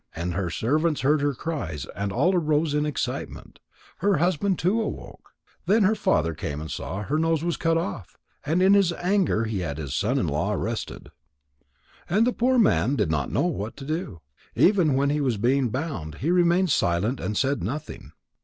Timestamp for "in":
2.73-2.87, 8.63-8.73, 10.17-10.25